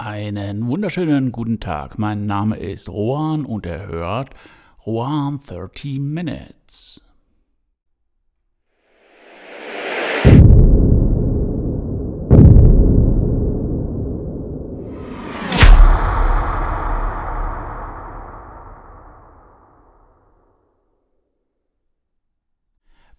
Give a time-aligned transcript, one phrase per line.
[0.00, 1.98] Einen wunderschönen guten Tag.
[1.98, 4.30] Mein Name ist Rohan und er hört
[4.86, 7.02] Rohan 30 Minutes.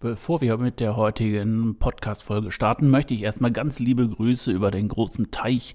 [0.02, 4.88] Bevor wir mit der heutigen Podcast-Folge starten, möchte ich erstmal ganz liebe Grüße über den
[4.88, 5.74] großen Teich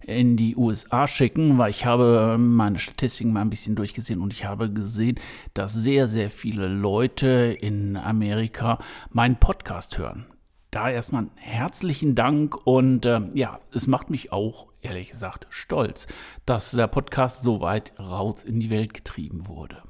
[0.00, 4.44] in die USA schicken, weil ich habe meine Statistiken mal ein bisschen durchgesehen und ich
[4.44, 5.18] habe gesehen,
[5.54, 8.78] dass sehr, sehr viele Leute in Amerika
[9.10, 10.24] meinen Podcast hören.
[10.70, 16.06] Da erstmal herzlichen Dank und äh, ja, es macht mich auch ehrlich gesagt stolz,
[16.46, 19.82] dass der Podcast so weit raus in die Welt getrieben wurde.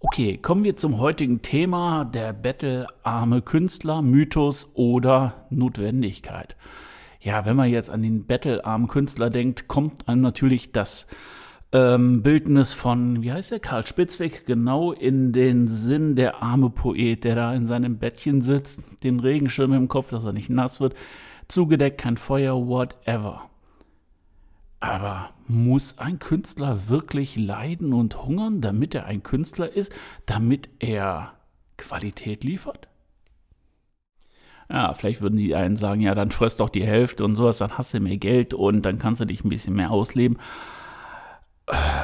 [0.00, 6.54] Okay, kommen wir zum heutigen Thema der bettelarme Künstler, Mythos oder Notwendigkeit.
[7.20, 11.08] Ja, wenn man jetzt an den bettelarmen Künstler denkt, kommt einem natürlich das
[11.72, 17.24] ähm, Bildnis von, wie heißt der, Karl Spitzweg, genau in den Sinn der arme Poet,
[17.24, 20.94] der da in seinem Bettchen sitzt, den Regenschirm im Kopf, dass er nicht nass wird,
[21.48, 23.50] zugedeckt, kein Feuer, whatever.
[24.80, 29.92] Aber muss ein Künstler wirklich leiden und hungern, damit er ein Künstler ist,
[30.26, 31.32] damit er
[31.76, 32.88] Qualität liefert?
[34.70, 37.78] Ja, vielleicht würden die einen sagen, ja, dann fress doch die Hälfte und sowas, dann
[37.78, 40.38] hast du mehr Geld und dann kannst du dich ein bisschen mehr ausleben.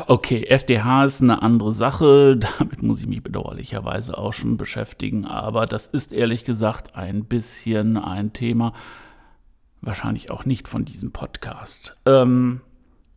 [0.06, 5.66] Okay, FDH ist eine andere Sache, damit muss ich mich bedauerlicherweise auch schon beschäftigen, aber
[5.66, 8.72] das ist ehrlich gesagt ein bisschen ein Thema,
[9.84, 11.98] Wahrscheinlich auch nicht von diesem Podcast.
[12.06, 12.62] Ähm,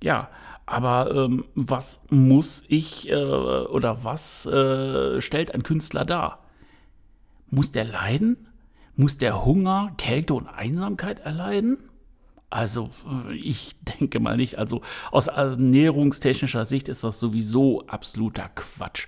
[0.04, 0.30] ja,
[0.66, 6.44] aber ähm, was muss ich äh, oder was äh, stellt ein Künstler dar?
[7.50, 8.50] Muss der leiden?
[8.98, 11.78] Muss der Hunger, Kälte und Einsamkeit erleiden?
[12.50, 12.90] Also
[13.34, 14.58] ich denke mal nicht.
[14.58, 14.82] Also
[15.12, 19.08] aus ernährungstechnischer Sicht ist das sowieso absoluter Quatsch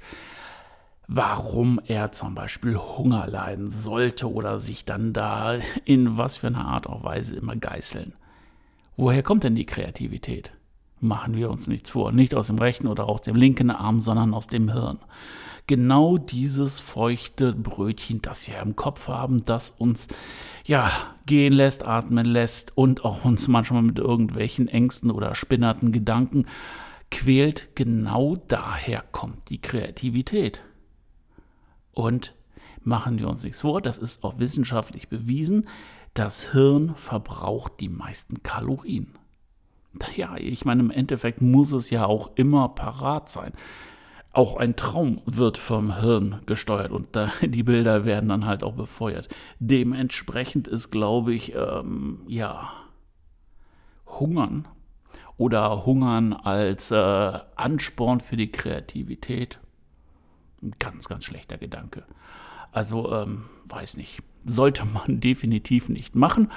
[1.12, 6.66] warum er zum Beispiel Hunger leiden sollte oder sich dann da in was für einer
[6.66, 8.14] Art und Weise immer geißeln.
[8.96, 10.54] Woher kommt denn die Kreativität?
[11.00, 12.12] Machen wir uns nichts vor.
[12.12, 15.00] Nicht aus dem rechten oder aus dem linken Arm, sondern aus dem Hirn.
[15.66, 20.08] Genau dieses feuchte Brötchen, das wir im Kopf haben, das uns
[20.64, 20.92] ja
[21.26, 26.46] gehen lässt, atmen lässt und auch uns manchmal mit irgendwelchen Ängsten oder spinnerten Gedanken
[27.10, 30.62] quält, genau daher kommt die Kreativität.
[31.94, 32.36] Und
[32.82, 35.68] machen wir uns nichts vor, das ist auch wissenschaftlich bewiesen,
[36.14, 39.18] das Hirn verbraucht die meisten Kalorien.
[40.16, 43.54] Ja, ich meine, im Endeffekt muss es ja auch immer parat sein.
[44.32, 48.74] Auch ein Traum wird vom Hirn gesteuert und da, die Bilder werden dann halt auch
[48.74, 49.28] befeuert.
[49.60, 52.72] Dementsprechend ist, glaube ich, ähm, ja,
[54.06, 54.68] Hungern
[55.38, 59.60] oder Hungern als äh, Ansporn für die Kreativität
[60.62, 62.06] ein ganz, ganz schlechter Gedanke.
[62.72, 64.22] Also, ähm, weiß nicht.
[64.46, 66.52] Sollte man definitiv nicht machen.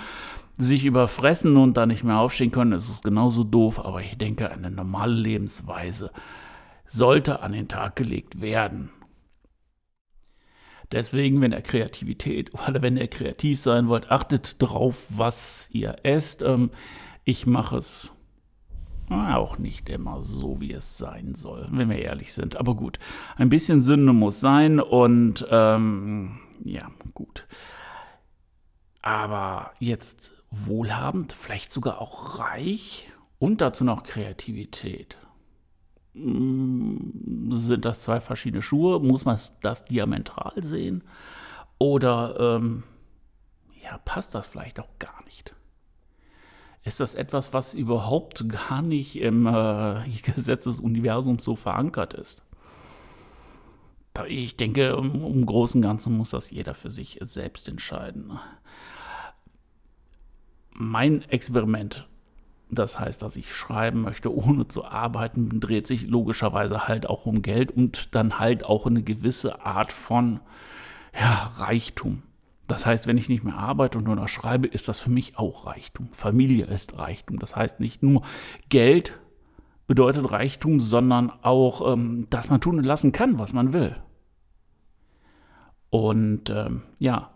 [0.59, 4.51] Sich überfressen und dann nicht mehr aufstehen können, ist es genauso doof, aber ich denke,
[4.51, 6.13] eine normale Lebensweise
[6.87, 8.91] sollte an den Tag gelegt werden.
[10.93, 16.43] Deswegen, wenn ihr Kreativität oder wenn ihr kreativ sein wollt, achtet drauf, was ihr esst.
[16.43, 16.71] Ähm,
[17.25, 18.12] ich mache es
[19.11, 22.57] auch nicht immer so, wie es sein soll, wenn wir ehrlich sind.
[22.57, 22.99] Aber gut,
[23.37, 27.47] ein bisschen Sünde muss sein und ähm, ja, gut.
[29.03, 35.17] Aber jetzt wohlhabend, vielleicht sogar auch reich und dazu noch Kreativität.
[36.15, 39.01] Hm, sind das zwei verschiedene Schuhe?
[39.01, 41.05] Muss man das diametral sehen?
[41.79, 42.84] Oder ähm,
[43.83, 45.55] ja, passt das vielleicht auch gar nicht?
[46.84, 52.43] Ist das etwas, was überhaupt gar nicht im äh, Gesetz des Universums so verankert ist.
[54.28, 58.38] Ich denke, im, im Großen und Ganzen muss das jeder für sich selbst entscheiden.
[60.71, 62.09] Mein Experiment,
[62.71, 67.42] das heißt, dass ich schreiben möchte, ohne zu arbeiten, dreht sich logischerweise halt auch um
[67.42, 70.41] Geld und dann halt auch eine gewisse Art von
[71.18, 72.22] ja, Reichtum.
[72.68, 75.36] Das heißt, wenn ich nicht mehr arbeite und nur noch schreibe, ist das für mich
[75.36, 76.09] auch Reichtum.
[76.12, 77.38] Familie ist Reichtum.
[77.38, 78.22] Das heißt nicht nur
[78.68, 79.18] Geld
[79.86, 83.97] bedeutet Reichtum, sondern auch, ähm, dass man tun und lassen kann, was man will.
[85.91, 87.32] Und ähm, ja,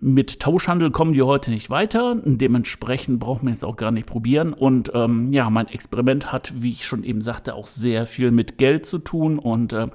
[0.00, 2.20] mit Tauschhandel kommen wir heute nicht weiter.
[2.24, 4.52] Dementsprechend brauchen wir es auch gar nicht probieren.
[4.52, 8.58] Und ähm, ja, mein Experiment hat, wie ich schon eben sagte, auch sehr viel mit
[8.58, 9.38] Geld zu tun.
[9.38, 9.88] Und äh,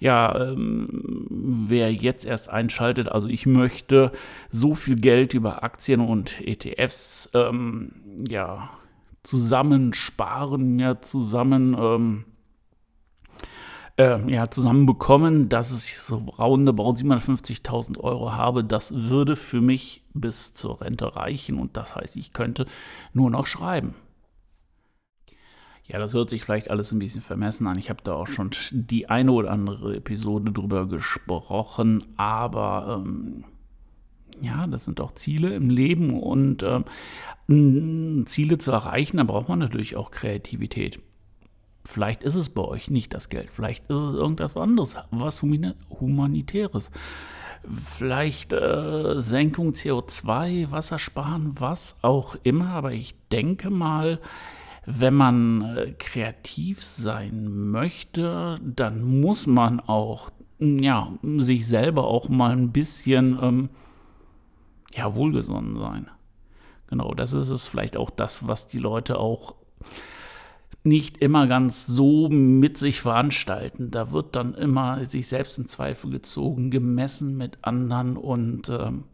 [0.00, 1.26] ja, ähm,
[1.68, 4.10] wer jetzt erst einschaltet, also ich möchte
[4.48, 7.92] so viel Geld über Aktien und ETFs ähm,
[8.28, 8.70] ja,
[9.22, 11.76] zusammensparen, ja, zusammen.
[11.78, 12.24] Ähm,
[13.98, 18.64] äh, ja, zusammenbekommen, dass ich so roundabout 750.000 Euro habe.
[18.64, 22.64] Das würde für mich bis zur Rente reichen und das heißt, ich könnte
[23.12, 23.94] nur noch schreiben.
[25.90, 27.76] Ja, das hört sich vielleicht alles ein bisschen vermessen an.
[27.76, 33.44] Ich habe da auch schon die eine oder andere Episode drüber gesprochen, aber ähm,
[34.40, 36.64] ja, das sind auch Ziele im Leben und
[37.48, 41.02] ähm, Ziele zu erreichen, da braucht man natürlich auch Kreativität.
[41.84, 46.92] Vielleicht ist es bei euch nicht das Geld, vielleicht ist es irgendwas anderes, was Humanitäres.
[47.68, 54.20] Vielleicht äh, Senkung CO2, Wassersparen, was auch immer, aber ich denke mal,
[54.98, 62.52] wenn man äh, kreativ sein möchte, dann muss man auch ja, sich selber auch mal
[62.52, 63.68] ein bisschen ähm,
[64.94, 66.10] ja, wohlgesonnen sein.
[66.88, 69.54] Genau, das ist es vielleicht auch das, was die Leute auch
[70.82, 73.90] nicht immer ganz so mit sich veranstalten.
[73.90, 79.04] Da wird dann immer sich selbst in Zweifel gezogen, gemessen mit anderen und ähm,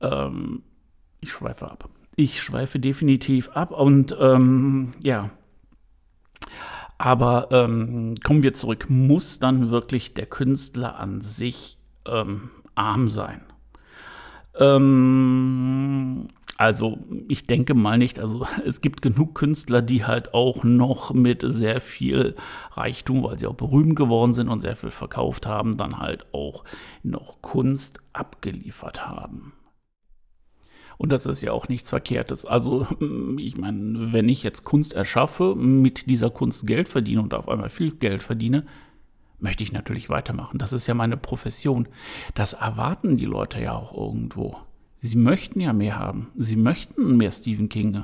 [0.00, 0.62] ähm,
[1.20, 1.88] ich schweife ab.
[2.16, 5.30] Ich schweife definitiv ab und ähm, ja.
[6.98, 8.86] Aber ähm, kommen wir zurück.
[8.88, 11.76] Muss dann wirklich der Künstler an sich
[12.06, 13.42] ähm, arm sein?
[14.58, 16.98] Ähm, also
[17.28, 18.18] ich denke mal nicht.
[18.18, 22.34] Also es gibt genug Künstler, die halt auch noch mit sehr viel
[22.72, 26.64] Reichtum, weil sie auch berühmt geworden sind und sehr viel verkauft haben, dann halt auch
[27.02, 29.52] noch Kunst abgeliefert haben.
[30.98, 32.44] Und das ist ja auch nichts Verkehrtes.
[32.44, 32.86] Also,
[33.38, 37.70] ich meine, wenn ich jetzt Kunst erschaffe, mit dieser Kunst Geld verdiene und auf einmal
[37.70, 38.64] viel Geld verdiene,
[39.38, 40.58] möchte ich natürlich weitermachen.
[40.58, 41.88] Das ist ja meine Profession.
[42.34, 44.56] Das erwarten die Leute ja auch irgendwo.
[45.00, 46.32] Sie möchten ja mehr haben.
[46.36, 48.02] Sie möchten mehr Stephen King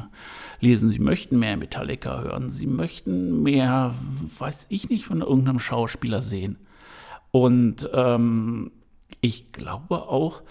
[0.60, 0.92] lesen.
[0.92, 2.50] Sie möchten mehr Metallica hören.
[2.50, 3.94] Sie möchten mehr,
[4.38, 6.58] weiß ich nicht, von irgendeinem Schauspieler sehen.
[7.30, 8.70] Und ähm,
[9.20, 10.42] ich glaube auch,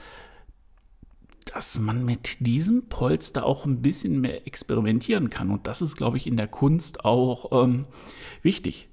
[1.53, 5.51] dass man mit diesem Polster auch ein bisschen mehr experimentieren kann.
[5.51, 7.85] Und das ist, glaube ich, in der Kunst auch ähm,
[8.41, 8.87] wichtig.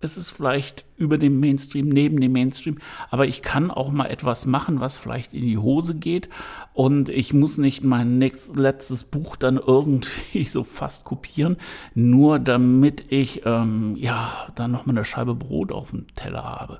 [0.00, 2.78] Es ist vielleicht über dem Mainstream, neben dem Mainstream,
[3.10, 6.28] aber ich kann auch mal etwas machen, was vielleicht in die Hose geht.
[6.74, 11.56] Und ich muss nicht mein nächstes, letztes Buch dann irgendwie so fast kopieren,
[11.94, 16.78] nur damit ich ähm, ja dann noch mal eine Scheibe Brot auf dem Teller habe.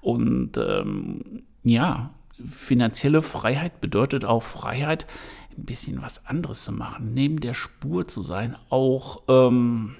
[0.00, 2.10] Und ähm, ja,
[2.46, 5.06] finanzielle Freiheit bedeutet auch Freiheit,
[5.56, 9.96] ein bisschen was anderes zu machen, neben der Spur zu sein, auch ähm,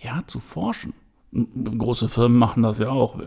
[0.00, 0.94] ja, zu forschen.
[1.32, 3.20] Große Firmen machen das ja auch.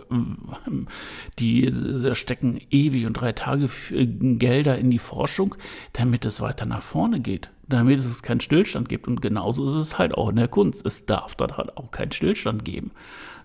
[1.37, 1.71] Die
[2.13, 5.55] stecken ewig und drei Tage Gelder in die Forschung,
[5.93, 9.07] damit es weiter nach vorne geht, damit es keinen Stillstand gibt.
[9.07, 10.85] Und genauso ist es halt auch in der Kunst.
[10.85, 12.91] Es darf dort halt auch keinen Stillstand geben.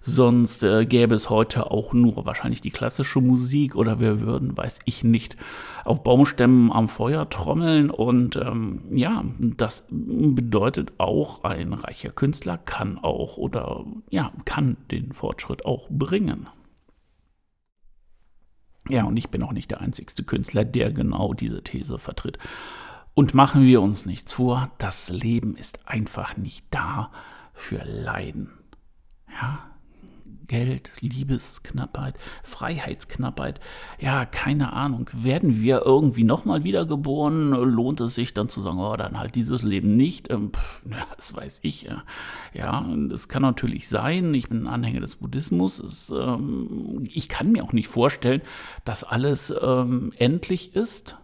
[0.00, 4.80] Sonst äh, gäbe es heute auch nur wahrscheinlich die klassische Musik oder wir würden, weiß
[4.84, 5.36] ich nicht,
[5.84, 7.90] auf Baumstämmen am Feuer trommeln.
[7.90, 15.12] Und ähm, ja, das bedeutet auch, ein reicher Künstler kann auch oder ja, kann den
[15.12, 16.48] Fortschritt auch bringen.
[18.88, 22.38] Ja, und ich bin auch nicht der einzigste Künstler, der genau diese These vertritt.
[23.14, 27.12] Und machen wir uns nichts vor, das Leben ist einfach nicht da
[27.52, 28.50] für Leiden.
[29.28, 29.60] Ja,
[30.46, 33.60] Geld, Liebesknappheit, Freiheitsknappheit,
[34.00, 35.08] ja, keine Ahnung.
[35.12, 37.50] Werden wir irgendwie nochmal wiedergeboren?
[37.50, 40.30] Lohnt es sich dann zu sagen, oh, dann halt dieses Leben nicht?
[40.30, 40.82] Ähm, pff,
[41.16, 41.82] das weiß ich.
[41.82, 42.02] Ja,
[42.52, 44.34] ja das kann natürlich sein.
[44.34, 45.78] Ich bin ein Anhänger des Buddhismus.
[45.78, 48.42] Es, ähm, ich kann mir auch nicht vorstellen,
[48.84, 51.16] dass alles ähm, endlich ist,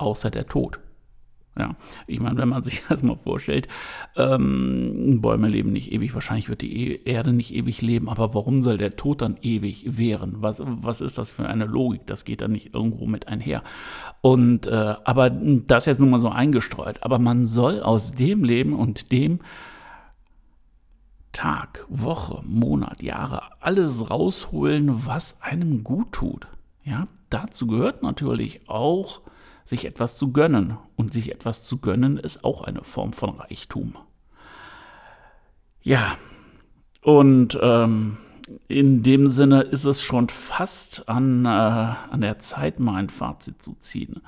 [0.00, 0.80] außer der Tod.
[1.58, 1.74] Ja,
[2.06, 3.68] ich meine, wenn man sich das mal vorstellt,
[4.16, 8.62] ähm, Bäume leben nicht ewig, wahrscheinlich wird die e Erde nicht ewig leben, aber warum
[8.62, 10.36] soll der Tod dann ewig währen?
[10.38, 12.06] Was, was ist das für eine Logik?
[12.06, 13.62] Das geht dann nicht irgendwo mit einher.
[14.20, 17.02] Und äh, aber das jetzt nun mal so eingestreut.
[17.02, 19.40] Aber man soll aus dem Leben und dem
[21.32, 26.48] Tag, Woche, Monat, Jahre alles rausholen, was einem gut tut.
[26.84, 29.20] Ja, dazu gehört natürlich auch
[29.70, 30.76] sich etwas zu gönnen.
[30.96, 33.96] Und sich etwas zu gönnen ist auch eine Form von Reichtum.
[35.82, 36.16] Ja,
[37.02, 38.18] und ähm,
[38.68, 43.62] in dem Sinne ist es schon fast an, äh, an der Zeit, mal ein Fazit
[43.62, 44.20] zu ziehen.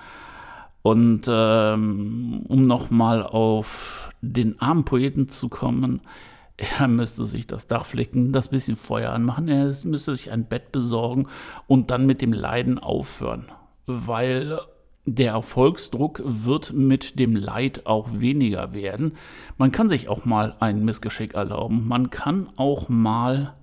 [0.81, 6.01] Und ähm, um nochmal auf den armen Poeten zu kommen,
[6.79, 10.71] Er müsste sich das Dach flicken, das bisschen Feuer anmachen, er müsste sich ein Bett
[10.71, 11.29] besorgen
[11.67, 13.47] und dann mit dem Leiden aufhören.
[13.87, 14.61] Weil
[15.05, 19.17] der Erfolgsdruck wird mit dem Leid auch weniger werden.
[19.59, 21.89] Man kann sich auch mal ein Missgeschick erlauben.
[21.89, 23.57] Man kann auch mal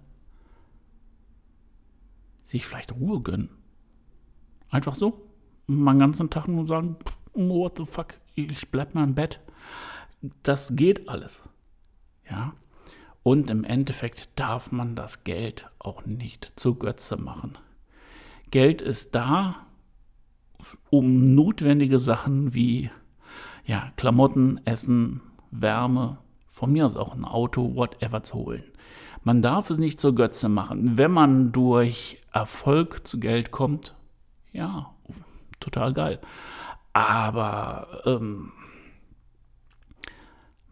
[2.44, 3.50] sich vielleicht Ruhe gönnen.
[4.70, 5.26] Einfach so.
[5.68, 6.98] Mal den ganzen Tag nur sagen,
[7.34, 9.40] what the fuck, ich bleib mal im Bett.
[10.44, 11.44] Das geht alles.
[12.30, 12.54] Ja.
[13.24, 17.58] Und im Endeffekt darf man das Geld auch nicht zur Götze machen.
[18.52, 19.68] Geld ist da,
[20.90, 22.90] um notwendige Sachen wie
[23.66, 28.64] ja, Klamotten, Essen, Wärme, von mir aus auch ein Auto, whatever zu holen.
[29.24, 30.98] Man darf es nicht zur Götze machen.
[30.98, 33.96] Wenn man durch Erfolg zu Geld kommt,
[34.52, 34.92] ja,
[35.60, 36.20] total geil.
[36.94, 38.52] Aber ähm,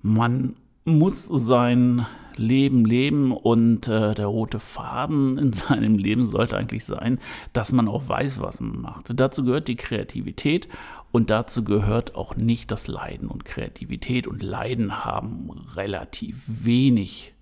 [0.02, 2.06] man muss sein
[2.38, 7.20] Leben leben und äh, der rote Faden in seinem Leben sollte eigentlich sein,
[7.54, 9.12] dass man auch weiß, was man macht.
[9.14, 10.68] Dazu gehört die Kreativität
[11.12, 13.30] und dazu gehört auch nicht das Leiden.
[13.30, 17.34] Und Kreativität und Leiden haben relativ wenig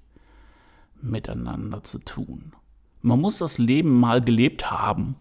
[1.02, 2.54] miteinander zu tun.
[3.02, 5.16] Man muss das Leben mal gelebt haben.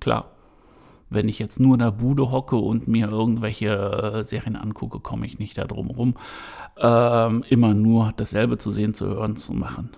[0.00, 0.31] Klar.
[1.14, 5.26] Wenn ich jetzt nur in der Bude hocke und mir irgendwelche äh, Serien angucke, komme
[5.26, 6.14] ich nicht da drum rum,
[6.78, 9.90] ähm, immer nur dasselbe zu sehen, zu hören, zu machen.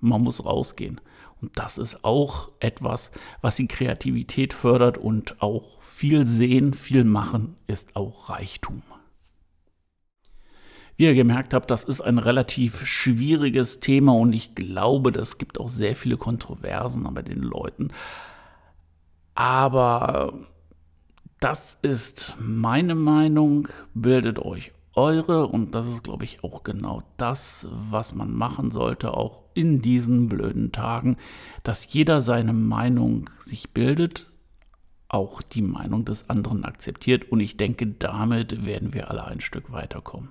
[0.00, 1.00] Man muss rausgehen.
[1.40, 7.56] Und das ist auch etwas, was die Kreativität fördert und auch viel sehen, viel machen
[7.66, 8.82] ist auch Reichtum.
[10.96, 15.58] Wie ihr gemerkt habt, das ist ein relativ schwieriges Thema und ich glaube, das gibt
[15.58, 17.88] auch sehr viele Kontroversen bei den Leuten.
[19.34, 20.34] Aber
[21.44, 23.68] das ist meine Meinung.
[23.92, 29.12] Bildet euch eure und das ist, glaube ich, auch genau das, was man machen sollte,
[29.12, 31.18] auch in diesen blöden Tagen,
[31.62, 34.26] dass jeder seine Meinung sich bildet,
[35.08, 39.70] auch die Meinung des anderen akzeptiert und ich denke, damit werden wir alle ein Stück
[39.70, 40.30] weiterkommen.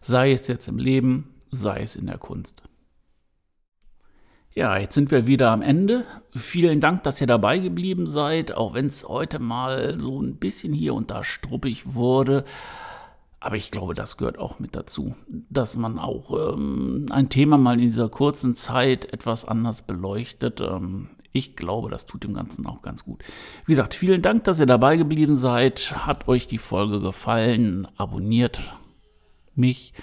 [0.00, 2.62] Sei es jetzt im Leben, sei es in der Kunst.
[4.54, 6.04] Ja, jetzt sind wir wieder am Ende.
[6.34, 10.74] Vielen Dank, dass ihr dabei geblieben seid, auch wenn es heute mal so ein bisschen
[10.74, 12.44] hier und da struppig wurde.
[13.40, 15.16] Aber ich glaube, das gehört auch mit dazu,
[15.48, 20.60] dass man auch ähm, ein Thema mal in dieser kurzen Zeit etwas anders beleuchtet.
[20.60, 23.24] Ähm, ich glaube, das tut dem Ganzen auch ganz gut.
[23.64, 26.06] Wie gesagt, vielen Dank, dass ihr dabei geblieben seid.
[26.06, 27.88] Hat euch die Folge gefallen?
[27.96, 28.60] Abonniert
[29.54, 29.94] mich.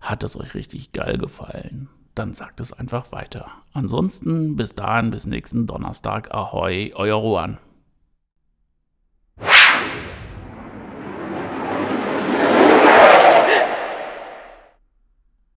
[0.00, 1.88] Hat es euch richtig geil gefallen?
[2.14, 3.48] Dann sagt es einfach weiter.
[3.72, 6.32] Ansonsten bis dahin, bis nächsten Donnerstag.
[6.32, 7.58] Ahoi, euer Ruan.